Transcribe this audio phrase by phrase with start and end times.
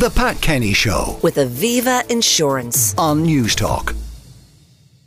[0.00, 2.94] The Pat Kenny Show with Aviva Insurance.
[2.96, 3.94] on News Talk.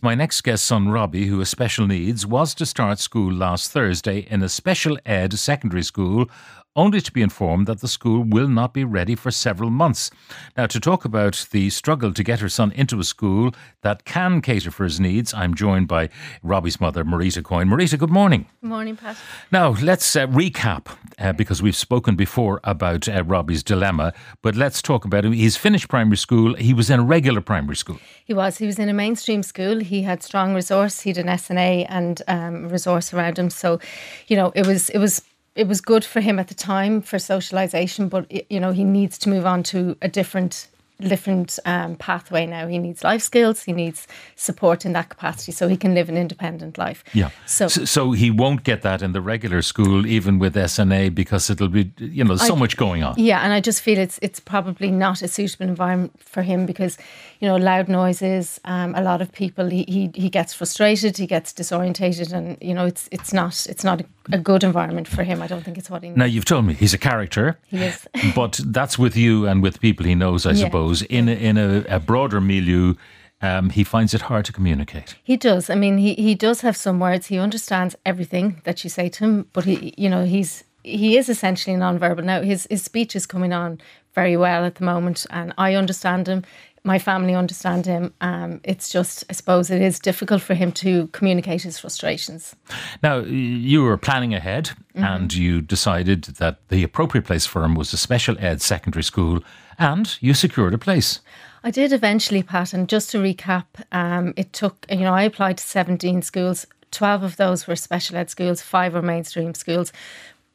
[0.03, 4.19] My next guest, son Robbie, who has special needs, was to start school last Thursday
[4.29, 6.29] in a special ed secondary school,
[6.75, 10.09] only to be informed that the school will not be ready for several months.
[10.57, 14.41] Now, to talk about the struggle to get her son into a school that can
[14.41, 16.09] cater for his needs, I'm joined by
[16.41, 17.67] Robbie's mother, Marita Coyne.
[17.67, 18.47] Marita, good morning.
[18.61, 19.17] Morning, Pat.
[19.51, 20.87] Now, let's uh, recap
[21.19, 25.33] uh, because we've spoken before about uh, Robbie's dilemma, but let's talk about him.
[25.33, 26.55] He's finished primary school.
[26.55, 27.99] He was in a regular primary school.
[28.25, 28.57] He was.
[28.57, 29.79] He was in a mainstream school.
[29.79, 31.01] He had strong resource.
[31.01, 33.49] He had an SNA and um, resource around him.
[33.49, 33.79] So,
[34.27, 35.21] you know, it was it was
[35.55, 38.09] it was good for him at the time for socialization.
[38.09, 40.67] But you know, he needs to move on to a different
[41.01, 42.67] different um, pathway now.
[42.67, 43.63] He needs life skills.
[43.63, 47.03] He needs support in that capacity so he can live an independent life.
[47.13, 47.29] Yeah.
[47.45, 47.67] So.
[47.67, 51.67] so, so he won't get that in the regular school, even with SNA, because it'll
[51.69, 53.15] be, you know, so I- much going on.
[53.17, 56.97] Yeah, and I just feel it's it's probably not a suitable environment for him because,
[57.39, 58.59] you know, loud noises.
[58.65, 62.73] Um, a lot of people he, he he gets frustrated, he gets disorientated, and you
[62.73, 65.41] know, it's it's not it's not a, a good environment for him.
[65.41, 66.17] I don't think it's what he needs.
[66.17, 68.07] Now, you've told me he's a character, He is.
[68.35, 70.65] but that's with you and with people he knows, I Yeah.
[70.65, 70.82] suppose.
[70.91, 72.95] In a, in a, a broader milieu,
[73.41, 75.15] um, he finds it hard to communicate.
[75.23, 75.69] He does.
[75.69, 77.27] I mean, he, he does have some words.
[77.27, 81.29] He understands everything that you say to him, but he, you know, he's he is
[81.29, 82.41] essentially nonverbal now.
[82.41, 83.79] His his speech is coming on
[84.13, 86.43] very well at the moment, and I understand him.
[86.85, 88.13] My family understand him.
[88.19, 92.55] Um, it's just, I suppose, it is difficult for him to communicate his frustrations.
[93.01, 95.03] Now, you were planning ahead Mm-hmm.
[95.05, 99.43] and you decided that the appropriate place for him was a special ed secondary school,
[99.79, 101.19] and you secured a place.
[101.63, 105.57] I did eventually, Pat, and just to recap, um, it took, you know, I applied
[105.57, 106.67] to 17 schools.
[106.91, 109.91] 12 of those were special ed schools, five were mainstream schools.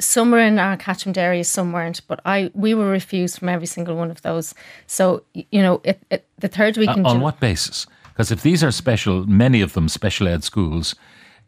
[0.00, 3.66] Some were in our catchment area, some weren't, but I we were refused from every
[3.66, 4.54] single one of those.
[4.86, 7.86] So, you know, it, it, the third week Uh, on July- what basis?
[8.12, 10.94] Because if these are special, many of them special ed schools,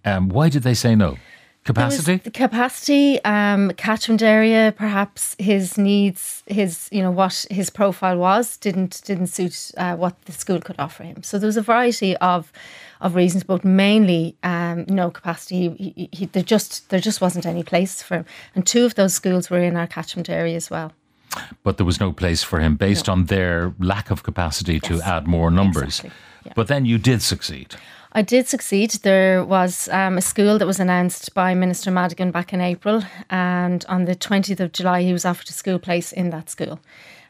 [0.04, 1.16] um, why did they say no?
[1.65, 2.16] Capacity?
[2.16, 8.56] the capacity, um, catchment area, perhaps his needs, his you know what his profile was
[8.56, 11.22] didn't didn't suit uh, what the school could offer him.
[11.22, 12.50] So there was a variety of
[13.03, 15.69] of reasons, but mainly um, no capacity.
[15.69, 18.94] He, he, he, there just there just wasn't any place for him, and two of
[18.94, 20.93] those schools were in our catchment area as well.
[21.62, 25.26] but there was no place for him based on their lack of capacity to add
[25.26, 26.00] more numbers.
[26.00, 26.10] Exactly,
[26.47, 26.53] yeah.
[26.56, 27.76] But then you did succeed.
[28.12, 28.91] I did succeed.
[29.03, 33.84] There was um, a school that was announced by Minister Madigan back in April, and
[33.88, 36.81] on the 20th of July, he was offered a school place in that school.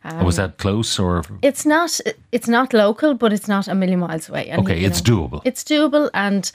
[0.03, 2.01] Um, was that close or It's not.
[2.33, 4.49] It's not local, but it's not a million miles away.
[4.49, 4.81] And, okay?
[4.81, 5.43] you It's doable.
[5.45, 6.51] It's doable, and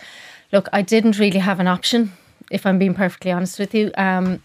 [0.52, 2.14] look, I didn't really have an option.
[2.50, 4.42] If I'm being perfectly honest with you, um,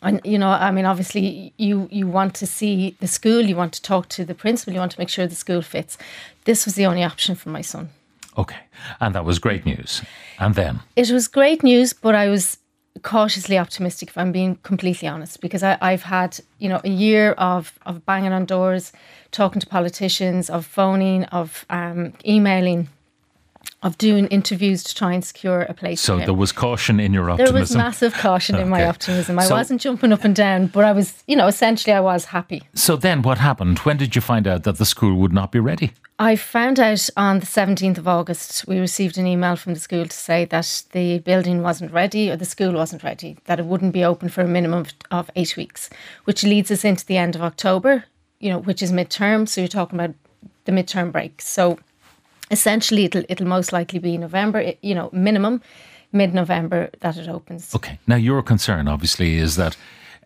[0.00, 3.74] and you know, I mean, obviously, you you want to see the school, you want
[3.74, 5.98] to talk to the principal, you want to make sure the school fits.
[6.44, 7.90] This was the only option for my son.
[8.36, 8.60] Okay,
[9.00, 10.02] and that was great news.
[10.38, 12.58] And then It was great news, but I was
[13.02, 17.32] cautiously optimistic if I'm being completely honest, because I, I've had, you know, a year
[17.32, 18.92] of, of banging on doors,
[19.30, 22.88] talking to politicians, of phoning, of um, emailing,
[23.82, 26.00] of doing interviews to try and secure a place.
[26.00, 27.54] so there was caution in your optimism.
[27.54, 29.38] There was massive caution in my optimism.
[29.38, 32.26] I So- wasn't jumping up and down, but I was, you know, essentially I was
[32.26, 32.62] happy.
[32.74, 33.78] so then what happened?
[33.80, 35.92] When did you find out that the school would not be ready?
[36.18, 40.06] I found out on the 17th of August, we received an email from the school
[40.06, 43.92] to say that the building wasn't ready or the school wasn't ready, that it wouldn't
[43.92, 45.90] be open for a minimum of, of eight weeks,
[46.24, 48.04] which leads us into the end of October,
[48.38, 49.48] you know, which is midterm.
[49.48, 50.14] So you're talking about
[50.66, 51.42] the midterm break.
[51.42, 51.80] So
[52.52, 55.60] essentially, it'll, it'll most likely be November, you know, minimum
[56.12, 57.74] mid November that it opens.
[57.74, 57.98] Okay.
[58.06, 59.76] Now, your concern, obviously, is that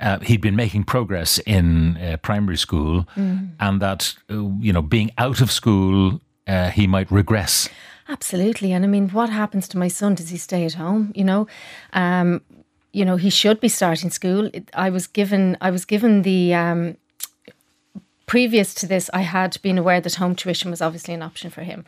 [0.01, 3.51] uh, he'd been making progress in uh, primary school Mm.
[3.59, 7.69] and that, uh, you know, being out of school, uh, he might regress.
[8.09, 8.73] Absolutely.
[8.73, 10.15] And I mean, what happens to my son?
[10.15, 11.13] Does he stay at home?
[11.15, 11.47] You know,
[11.93, 12.41] um,
[12.93, 14.51] you know, he should be starting school.
[14.75, 16.97] I was given, I was given the, um,
[18.27, 21.63] previous to this, I had been aware that home tuition was obviously an option for
[21.63, 21.85] him.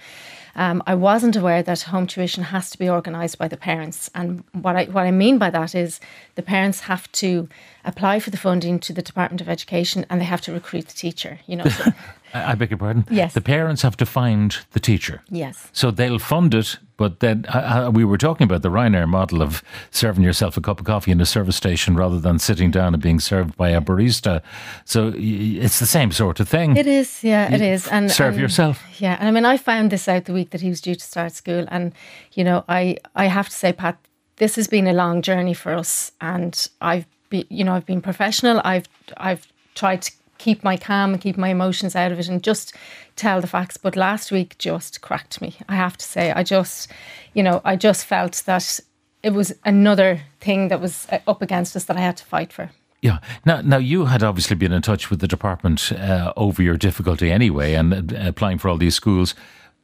[0.58, 4.42] Um, I wasn't aware that home tuition has to be organised by the parents, and
[4.52, 6.00] what I what I mean by that is
[6.34, 7.48] the parents have to
[7.84, 10.94] apply for the funding to the Department of Education, and they have to recruit the
[10.94, 11.38] teacher.
[11.46, 11.92] You know, so-
[12.34, 13.06] I, beg your pardon?
[13.10, 13.32] Yes.
[13.32, 15.22] The parents have to find the teacher.
[15.30, 19.08] yes, So they'll fund it, but then uh, uh, we were talking about the Ryanair
[19.08, 22.70] model of serving yourself a cup of coffee in a service station rather than sitting
[22.70, 24.42] down and being served by a barista.
[24.84, 26.76] So it's the same sort of thing.
[26.76, 27.24] it is.
[27.24, 27.88] Yeah, it is.
[27.88, 28.84] And Serve and- yourself.
[29.00, 31.04] Yeah, and I mean, I found this out the week that he was due to
[31.04, 31.92] start school, and
[32.32, 33.98] you know, I I have to say, Pat,
[34.36, 38.02] this has been a long journey for us, and I've been, you know, I've been
[38.02, 38.60] professional.
[38.64, 42.42] I've I've tried to keep my calm and keep my emotions out of it and
[42.42, 42.74] just
[43.16, 43.76] tell the facts.
[43.76, 45.56] But last week just cracked me.
[45.68, 46.90] I have to say, I just,
[47.34, 48.80] you know, I just felt that
[49.22, 52.52] it was another thing that was uh, up against us that I had to fight
[52.52, 52.70] for.
[53.02, 53.18] Yeah.
[53.44, 57.30] Now, now you had obviously been in touch with the department uh, over your difficulty
[57.30, 59.34] anyway, and uh, applying for all these schools.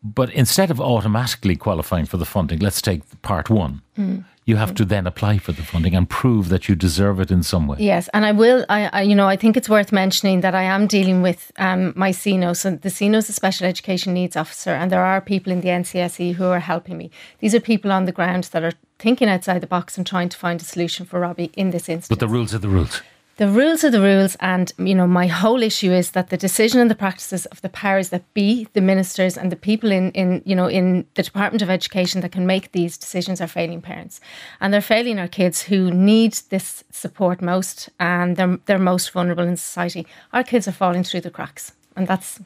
[0.05, 3.81] But instead of automatically qualifying for the funding, let's take part one.
[3.99, 4.25] Mm.
[4.45, 7.43] You have to then apply for the funding and prove that you deserve it in
[7.43, 7.79] some way.
[7.81, 8.67] Yes, and I will.
[8.69, 11.95] I, I you know, I think it's worth mentioning that I am dealing with um,
[11.97, 12.55] my SENO.
[12.55, 15.69] So the SENO is a special education needs officer, and there are people in the
[15.69, 17.11] NCSE who are helping me.
[17.39, 20.37] These are people on the ground that are thinking outside the box and trying to
[20.37, 22.09] find a solution for Robbie in this instance.
[22.09, 23.01] But the rules are the rules
[23.37, 26.81] the rules are the rules and you know my whole issue is that the decision
[26.81, 30.43] and the practices of the powers that be the ministers and the people in in
[30.45, 34.21] you know in the department of education that can make these decisions are failing parents.
[34.61, 39.45] And they're failing our kids who need this support most and they're they're most vulnerable
[39.45, 40.07] in society.
[40.33, 42.41] Our kids are falling through the cracks and that's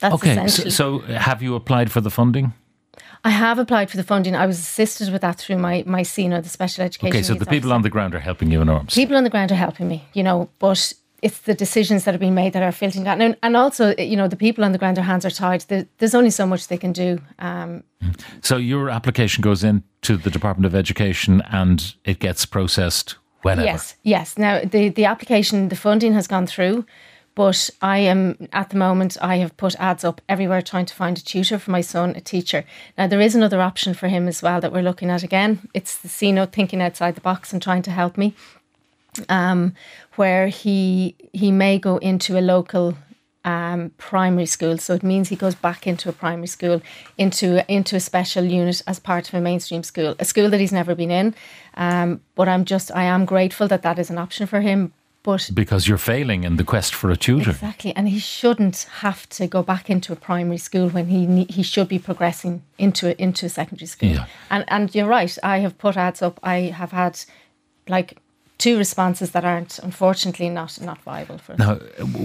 [0.00, 2.52] that's okay so, so have you applied for the funding
[3.24, 4.36] I have applied for the funding.
[4.36, 7.16] I was assisted with that through my my SENO, the special education.
[7.16, 7.74] Okay, so the people officer.
[7.74, 9.02] on the ground are helping you enormously.
[9.02, 12.20] People on the ground are helping me, you know, but it's the decisions that have
[12.20, 13.20] been made that are filtering down.
[13.20, 15.62] And, and also, you know, the people on the ground, their hands are tied.
[15.98, 17.20] There's only so much they can do.
[17.40, 17.82] Um,
[18.40, 23.66] so your application goes in to the Department of Education and it gets processed whenever?
[23.66, 24.38] Yes, yes.
[24.38, 26.84] Now, the, the application, the funding has gone through.
[27.38, 31.16] But I am at the moment, I have put ads up everywhere trying to find
[31.16, 32.64] a tutor for my son, a teacher.
[32.98, 35.68] Now, there is another option for him as well that we're looking at again.
[35.72, 38.34] It's the SENO thinking outside the box and trying to help me,
[39.28, 39.74] um,
[40.16, 42.98] where he he may go into a local
[43.44, 44.76] um, primary school.
[44.78, 46.82] So it means he goes back into a primary school,
[47.18, 50.72] into into a special unit as part of a mainstream school, a school that he's
[50.72, 51.36] never been in.
[51.74, 54.92] Um, but I'm just I am grateful that that is an option for him.
[55.28, 59.28] But because you're failing in the quest for a tutor, exactly, and he shouldn't have
[59.30, 63.22] to go back into a primary school when he he should be progressing into a,
[63.22, 64.10] into a secondary school.
[64.10, 64.26] Yeah.
[64.50, 65.36] And and you're right.
[65.42, 66.40] I have put ads up.
[66.42, 67.20] I have had
[67.88, 68.16] like
[68.56, 71.58] two responses that aren't unfortunately not not viable for us.
[71.58, 71.74] Now,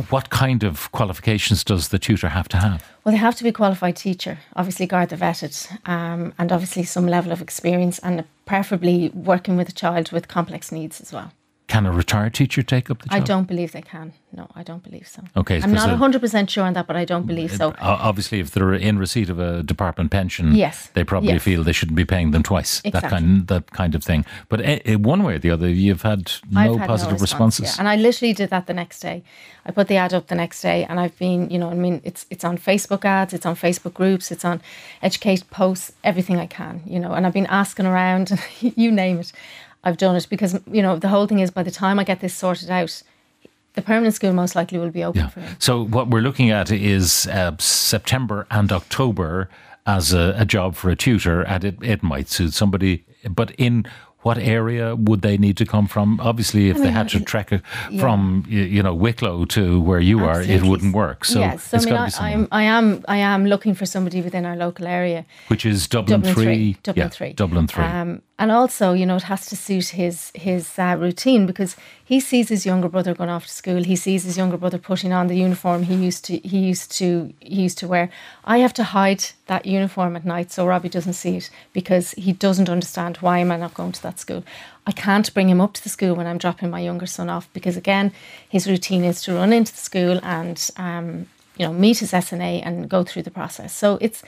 [0.09, 2.83] what kind of qualifications does the tutor have to have?
[3.03, 5.55] Well, they have to be a qualified teacher, obviously Garda vetted,
[5.88, 10.71] um, and obviously some level of experience, and preferably working with a child with complex
[10.71, 11.31] needs as well.
[11.73, 13.15] Can a retired teacher take up the job?
[13.15, 14.13] I don't believe they can.
[14.31, 15.23] No, I don't believe so.
[15.35, 17.69] Okay, I'm not hundred percent sure on that, but I don't believe mm, so.
[17.69, 21.41] Uh, obviously, if they're in receipt of a department pension, yes, they probably yes.
[21.41, 22.79] feel they shouldn't be paying them twice.
[22.85, 22.91] Exactly.
[22.91, 24.23] That kind, that kind of thing.
[24.49, 27.75] But uh, one way or the other, you've had no had positive no response, responses.
[27.75, 27.81] Yeah.
[27.81, 29.23] And I literally did that the next day.
[29.65, 32.01] I put the ad up the next day, and I've been, you know, I mean,
[32.03, 34.61] it's it's on Facebook ads, it's on Facebook groups, it's on
[35.01, 39.31] educate posts, everything I can, you know, and I've been asking around, you name it.
[39.83, 42.19] I've done it because you know the whole thing is by the time I get
[42.21, 43.03] this sorted out,
[43.74, 45.27] the permanent school most likely will be open yeah.
[45.30, 45.44] for.
[45.59, 49.50] So what we're looking at is uh, September and October
[49.85, 53.03] as a, a, job for a tutor, and it, it might suit somebody.
[53.30, 53.85] But in
[54.23, 56.19] what area would they need to come from?
[56.19, 58.01] Obviously, if I mean, they had to trek yeah.
[58.01, 60.53] from you know Wicklow to where you Absolutely.
[60.53, 61.25] are, it wouldn't work.
[61.25, 64.45] So yes, so I mean, I, I'm, I am I am looking for somebody within
[64.45, 67.83] our local area, which is Dublin, Dublin three, three, Dublin yeah, three, Dublin three.
[67.83, 72.19] Um, and also, you know, it has to suit his his uh, routine because he
[72.19, 73.83] sees his younger brother going off to school.
[73.83, 77.33] He sees his younger brother putting on the uniform he used to he used to
[77.39, 78.10] he used to wear.
[78.43, 82.33] I have to hide that uniform at night so Robbie doesn't see it because he
[82.33, 84.43] doesn't understand why am I not going to that school.
[84.86, 87.48] I can't bring him up to the school when I'm dropping my younger son off
[87.53, 88.12] because again,
[88.50, 92.65] his routine is to run into the school and um, you know meet his SNA
[92.65, 93.74] and go through the process.
[93.74, 94.24] So it's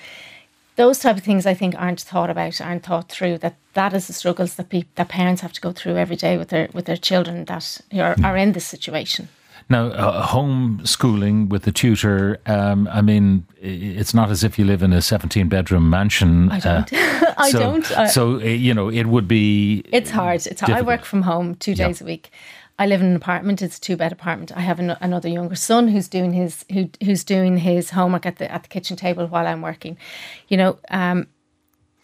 [0.76, 3.38] those type of things I think aren't thought about, aren't thought through.
[3.40, 6.38] That that is the struggles that pe- that parents have to go through every day
[6.38, 9.30] with their with their children that are, are in this situation.
[9.68, 14.84] Now, uh, homeschooling with a tutor, um, I mean, it's not as if you live
[14.84, 16.52] in a 17 bedroom mansion.
[16.52, 16.94] I don't.
[16.94, 17.86] Uh, I so, don't.
[18.10, 19.84] so, uh, you know, it would be.
[19.92, 20.46] It's hard.
[20.46, 20.74] It's hard.
[20.74, 22.30] I work from home two days a week.
[22.78, 23.62] I live in an apartment.
[23.62, 24.52] It's a two bed apartment.
[24.56, 28.38] I have an, another younger son who's doing his who, who's doing his homework at
[28.38, 29.98] the at the kitchen table while I'm working.
[30.50, 31.28] You know, um,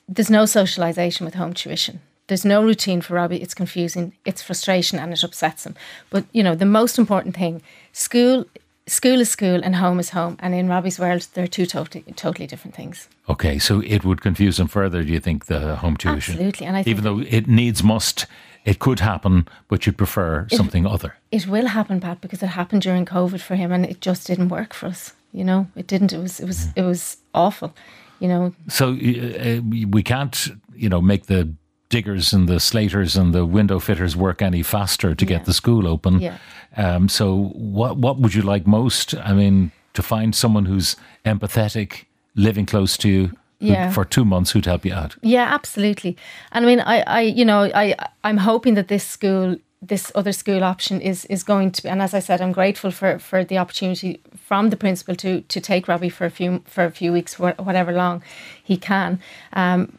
[0.07, 1.99] there's no socialization with home tuition.
[2.27, 3.41] There's no routine for Robbie.
[3.41, 4.13] It's confusing.
[4.23, 5.75] It's frustration and it upsets him.
[6.09, 7.61] But you know, the most important thing:
[7.91, 8.45] school.
[8.87, 10.37] School is school and home is home.
[10.39, 13.07] And in Robbie's world, they're two totally, totally different things.
[13.29, 15.03] Okay, so it would confuse him further.
[15.03, 16.33] Do you think the home tuition?
[16.33, 18.25] Absolutely, and I even though it needs must
[18.65, 21.15] it could happen, but you'd prefer it, something other.
[21.31, 24.49] It will happen, Pat, because it happened during COVID for him, and it just didn't
[24.49, 25.13] work for us.
[25.33, 26.13] You know, it didn't.
[26.13, 27.73] It was it was it was awful.
[28.19, 28.53] You know.
[28.67, 31.53] So uh, we can't, you know, make the
[31.91, 35.87] diggers and the slaters and the window fitters work any faster to get the school
[35.87, 36.19] open.
[36.19, 36.37] Yeah.
[36.77, 39.13] Um, so, what what would you like most?
[39.15, 43.31] I mean, to find someone who's empathetic, living close to you.
[43.61, 43.91] Yeah.
[43.91, 45.15] For two months, who'd help you out?
[45.21, 46.17] Yeah, absolutely.
[46.51, 50.31] And I mean, I, I, you know, I, I'm hoping that this school, this other
[50.31, 51.89] school option is is going to be.
[51.89, 55.59] And as I said, I'm grateful for for the opportunity from the principal to to
[55.61, 58.23] take Robbie for a few for a few weeks, wh- whatever long
[58.63, 59.19] he can.
[59.53, 59.97] Um,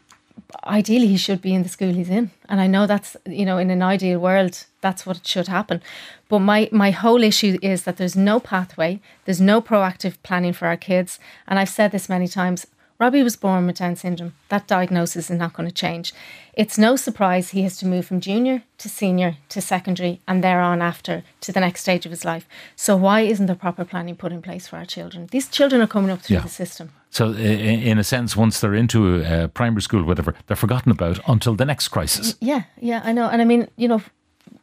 [0.65, 3.57] ideally, he should be in the school he's in, and I know that's you know,
[3.57, 5.81] in an ideal world, that's what should happen.
[6.29, 10.67] But my my whole issue is that there's no pathway, there's no proactive planning for
[10.67, 12.67] our kids, and I've said this many times.
[12.99, 14.33] Robbie was born with Down syndrome.
[14.49, 16.13] That diagnosis is not going to change.
[16.53, 20.81] It's no surprise he has to move from junior to senior to secondary and thereon
[20.81, 22.47] after to the next stage of his life.
[22.75, 25.27] So why isn't there proper planning put in place for our children?
[25.31, 26.43] These children are coming up through Yeah.
[26.43, 26.91] the system.
[27.09, 31.53] So, in a sense, once they're into uh, primary school, whatever, they're forgotten about until
[31.55, 32.35] the next crisis.
[32.41, 33.27] Yeah, yeah, I know.
[33.29, 34.01] And I mean, you know,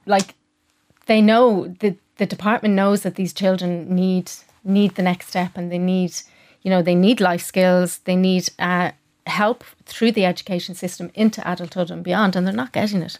[0.06, 0.34] like
[1.06, 4.30] they know the the department knows that these children need
[4.64, 6.12] need the next step and they need,
[6.62, 8.90] you know, they need life skills, they need uh,
[9.26, 13.18] help through the education system into adulthood and beyond, and they're not getting it.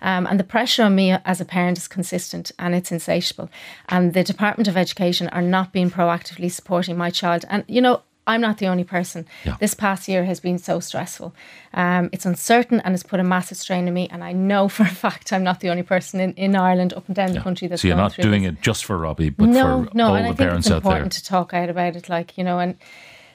[0.00, 3.48] Um, and the pressure on me as a parent is consistent and it's insatiable.
[3.88, 7.44] And the Department of Education are not being proactively supporting my child.
[7.48, 9.26] And, you know, I'm not the only person.
[9.44, 9.56] Yeah.
[9.58, 11.34] This past year has been so stressful.
[11.74, 14.08] Um, it's uncertain and it's put a massive strain on me.
[14.10, 17.04] And I know for a fact I'm not the only person in, in Ireland, up
[17.08, 18.52] and down the country that's So you're not doing this.
[18.52, 20.72] it just for Robbie, but no, for no, all and the I think parents it's
[20.74, 20.92] out there.
[20.92, 22.08] important to talk out about it.
[22.08, 22.76] Like you know, and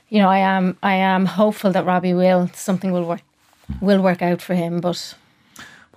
[0.10, 3.22] you know, I am, I am hopeful that Robbie will something will work,
[3.82, 4.80] will work out for him.
[4.80, 5.16] But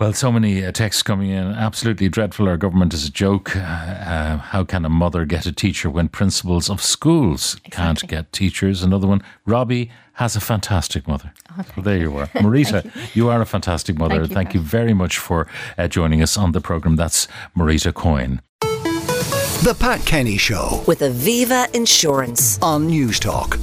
[0.00, 1.49] Well, so many uh, texts coming in.
[1.49, 2.49] Absolutely dreadful.
[2.49, 3.54] Our government is a joke.
[3.54, 8.33] Uh, uh, how can a mother get a teacher when principals of schools can't get
[8.33, 8.83] teachers?
[8.83, 9.23] Another one.
[9.45, 11.35] Robbie has a fantastic mother.
[11.76, 12.28] well, there you are.
[12.28, 13.28] Marita, you.
[13.28, 14.21] are a fantastic mother.
[14.21, 16.97] Thank you, Thank you very much for uh, joining us on the programme.
[16.97, 18.40] That's Marita Coyne.
[18.62, 22.59] The Pat Kenny Show with Aviva Insurance.
[22.62, 23.59] on News Talk.